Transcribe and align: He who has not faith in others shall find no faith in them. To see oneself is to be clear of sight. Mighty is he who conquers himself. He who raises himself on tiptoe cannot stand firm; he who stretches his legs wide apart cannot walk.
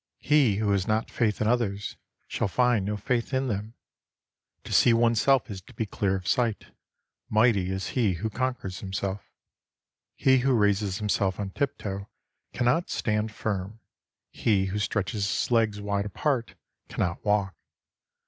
He 0.17 0.55
who 0.55 0.71
has 0.71 0.87
not 0.87 1.11
faith 1.11 1.41
in 1.41 1.47
others 1.47 1.95
shall 2.27 2.47
find 2.47 2.83
no 2.87 2.97
faith 2.97 3.35
in 3.35 3.49
them. 3.49 3.75
To 4.63 4.73
see 4.73 4.93
oneself 4.95 5.51
is 5.51 5.61
to 5.61 5.75
be 5.75 5.85
clear 5.85 6.15
of 6.15 6.27
sight. 6.27 6.71
Mighty 7.29 7.69
is 7.69 7.89
he 7.89 8.13
who 8.13 8.31
conquers 8.31 8.79
himself. 8.79 9.29
He 10.15 10.39
who 10.39 10.53
raises 10.57 10.97
himself 10.97 11.39
on 11.39 11.51
tiptoe 11.51 12.09
cannot 12.51 12.89
stand 12.89 13.31
firm; 13.31 13.79
he 14.31 14.65
who 14.65 14.79
stretches 14.79 15.29
his 15.29 15.51
legs 15.51 15.79
wide 15.79 16.05
apart 16.07 16.55
cannot 16.89 17.23
walk. 17.23 17.53